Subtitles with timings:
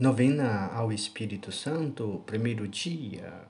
[0.00, 3.46] Novena ao Espírito Santo, primeiro dia.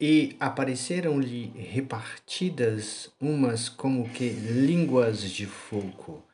[0.00, 6.26] E apareceram-lhe repartidas umas como que línguas de fogo.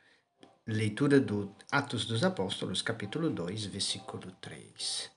[0.66, 5.10] Leitura do Atos dos Apóstolos, capítulo 2, versículo 3.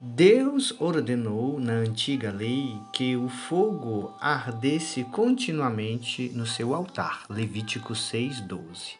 [0.00, 7.24] Deus ordenou na antiga lei que o fogo ardesse continuamente no seu altar.
[7.30, 8.94] Levítico 6:12.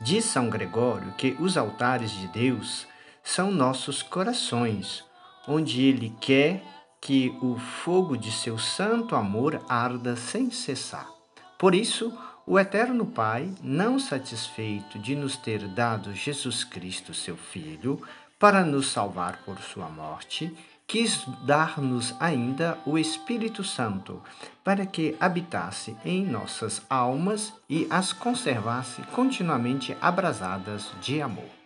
[0.00, 2.86] Diz São Gregório que os altares de Deus
[3.30, 5.04] são nossos corações,
[5.46, 6.64] onde Ele quer
[7.00, 11.08] que o fogo de seu santo amor arda sem cessar.
[11.56, 12.12] Por isso,
[12.44, 18.02] o Eterno Pai, não satisfeito de nos ter dado Jesus Cristo, seu Filho,
[18.36, 20.52] para nos salvar por sua morte,
[20.84, 24.20] quis dar-nos ainda o Espírito Santo,
[24.64, 31.59] para que habitasse em nossas almas e as conservasse continuamente abrasadas de amor.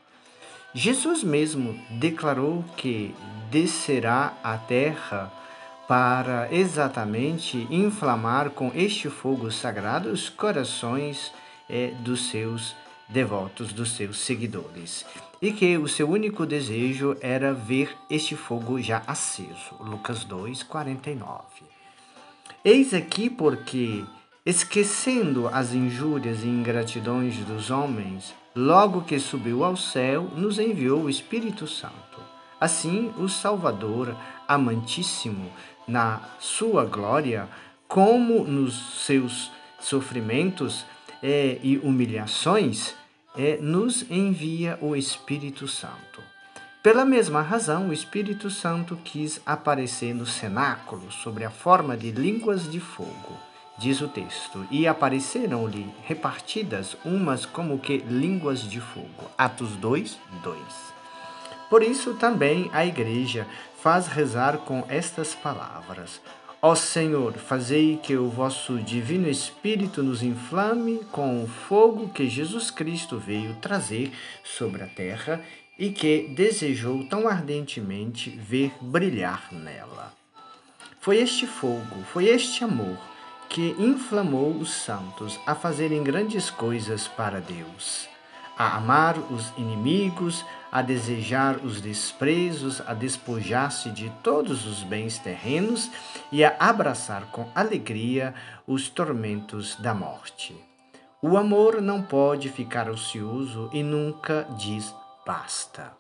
[0.75, 3.15] Jesus mesmo declarou que
[3.49, 5.33] descerá à terra
[5.87, 11.33] para exatamente inflamar com este fogo sagrado os corações
[11.71, 12.75] é, dos seus
[13.09, 15.07] devotos, dos seus seguidores,
[15.41, 19.77] e que o seu único desejo era ver este fogo já aceso.
[19.79, 21.45] Lucas 2, 49.
[22.65, 24.05] Eis aqui porque,
[24.45, 31.11] esquecendo as injúrias e ingratidões dos homens, logo que subiu ao céu, nos enviou o
[31.11, 31.95] Espírito Santo.
[32.61, 34.17] Assim, o Salvador,
[34.47, 35.51] amantíssimo,
[35.89, 37.49] na sua glória,
[37.89, 40.85] como nos seus sofrimentos
[41.23, 42.95] é, e humilhações,
[43.37, 46.23] é, nos envia o Espírito Santo.
[46.83, 52.71] Pela mesma razão, o Espírito Santo quis aparecer no cenáculo sob a forma de línguas
[52.71, 59.31] de fogo diz o texto, e apareceram-lhe repartidas umas como que línguas de fogo.
[59.37, 60.59] Atos 2, 2.
[61.69, 63.47] Por isso também a igreja
[63.81, 66.21] faz rezar com estas palavras:
[66.63, 72.71] Ó Senhor, fazei que o vosso divino Espírito nos inflame com o fogo que Jesus
[72.71, 74.13] Cristo veio trazer
[74.45, 75.43] sobre a terra
[75.79, 80.13] e que desejou tão ardentemente ver brilhar nela.
[81.01, 82.97] Foi este fogo, foi este amor
[83.49, 88.09] que inflamou os santos a fazerem grandes coisas para Deus,
[88.57, 95.91] a amar os inimigos, a desejar os desprezos, a despojar-se de todos os bens terrenos
[96.33, 98.35] e a abraçar com alegria
[98.67, 100.55] os tormentos da morte.
[101.23, 104.95] O amor não pode ficar ocioso e nunca diz
[105.25, 105.93] basta.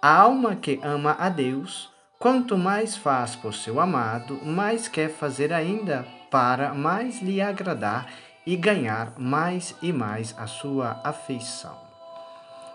[0.00, 1.91] A alma que ama a Deus,
[2.22, 8.08] quanto mais faz por seu amado, mais quer fazer ainda para mais lhe agradar
[8.46, 11.76] e ganhar mais e mais a sua afeição.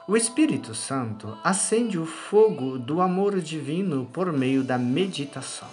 [0.05, 5.69] O Espírito Santo acende o fogo do amor divino por meio da meditação.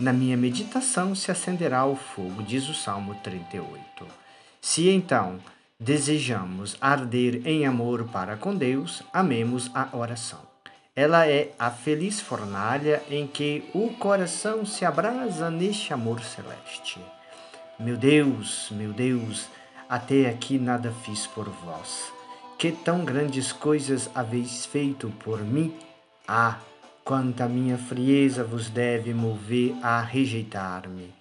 [0.00, 4.04] Na minha meditação se acenderá o fogo, diz o Salmo 38.
[4.60, 5.38] Se então
[5.78, 10.55] desejamos arder em amor para com Deus, amemos a oração.
[10.98, 16.98] Ela é a feliz fornalha em que o coração se abrasa neste amor celeste.
[17.78, 19.46] Meu Deus, meu Deus,
[19.90, 22.10] até aqui nada fiz por vós.
[22.56, 25.76] Que tão grandes coisas haveis feito por mim?
[26.26, 26.58] Ah,
[27.04, 31.12] quanta minha frieza vos deve mover a rejeitar-me.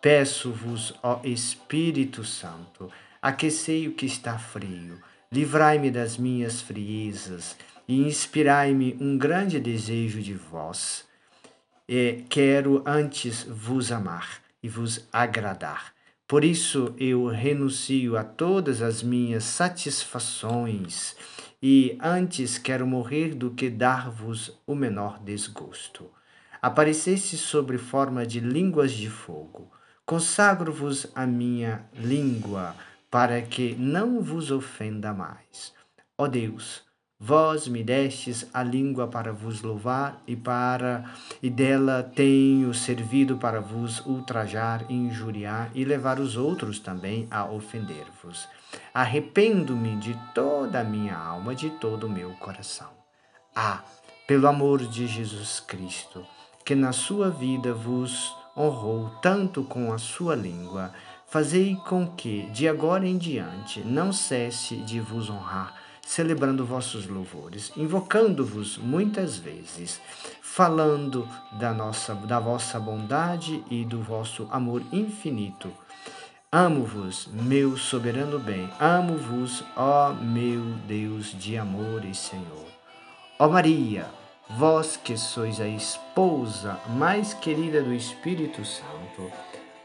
[0.00, 2.90] Peço-vos, ó Espírito Santo,
[3.22, 4.98] aquecei o que está frio,
[5.30, 7.56] livrai-me das minhas friezas
[7.90, 11.04] e inspirai-me um grande desejo de vós.
[12.28, 15.92] Quero antes vos amar e vos agradar.
[16.28, 21.16] Por isso eu renuncio a todas as minhas satisfações
[21.60, 26.08] e antes quero morrer do que dar-vos o menor desgosto.
[26.62, 29.68] Aparecesse sobre forma de línguas de fogo.
[30.06, 32.76] Consagro-vos a minha língua
[33.10, 35.74] para que não vos ofenda mais.
[36.16, 36.88] Ó Deus,
[37.22, 41.04] Vós me destes a língua para vos louvar e para
[41.42, 48.48] e dela tenho servido para vos ultrajar, injuriar e levar os outros também a ofender-vos.
[48.94, 52.88] Arrependo-me de toda a minha alma, de todo o meu coração.
[53.54, 53.84] Ah,
[54.26, 56.26] pelo amor de Jesus Cristo,
[56.64, 60.90] que na sua vida vos honrou tanto com a sua língua,
[61.26, 65.79] fazei com que, de agora em diante, não cesse de vos honrar
[66.10, 70.00] celebrando vossos louvores, invocando-vos muitas vezes,
[70.42, 75.72] falando da nossa da vossa bondade e do vosso amor infinito.
[76.50, 82.66] Amo-vos, meu soberano bem, amo-vos, ó meu Deus de amor e Senhor.
[83.38, 84.06] Ó Maria,
[84.58, 89.30] vós que sois a esposa mais querida do Espírito Santo,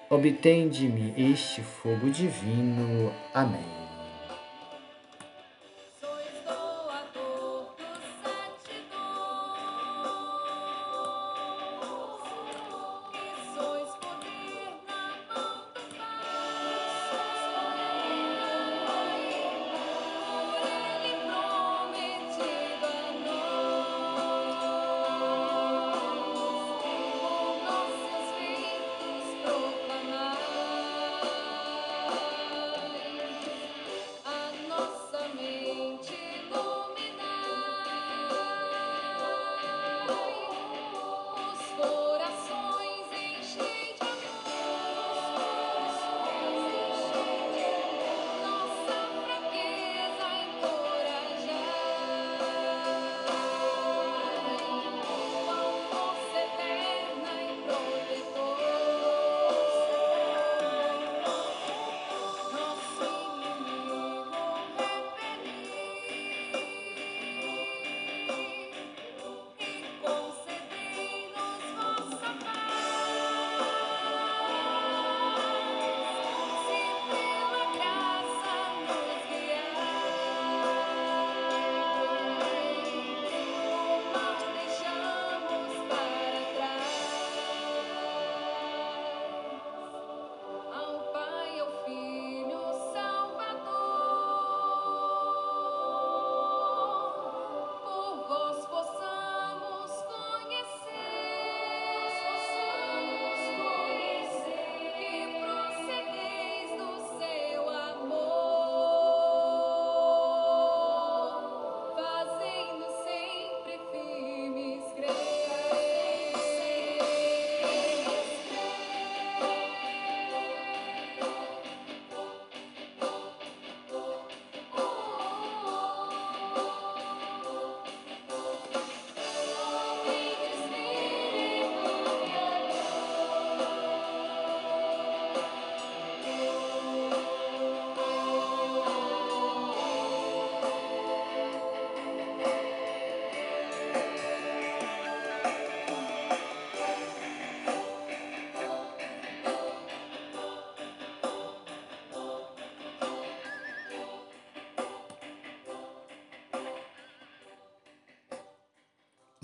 [0.09, 3.13] obtende-me este fogo divino.
[3.31, 3.84] Amém.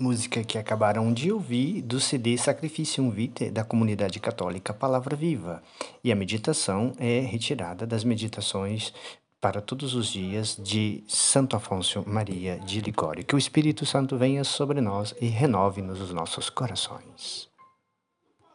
[0.02, 5.62] Música que acabaram de ouvir do CD Sacrificium Vitae da comunidade católica Palavra Viva.
[6.02, 8.92] E a meditação é retirada das meditações
[9.40, 13.24] para todos os dias de Santo Afonso Maria de Ligório.
[13.24, 17.51] Que o Espírito Santo venha sobre nós e renove-nos os nossos corações.